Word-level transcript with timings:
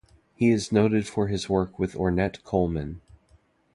He 0.33 0.49
is 0.49 0.71
noted 0.71 1.05
for 1.05 1.27
his 1.27 1.47
work 1.47 1.77
with 1.77 1.93
Ornette 1.93 2.41
Coleman. 2.43 3.01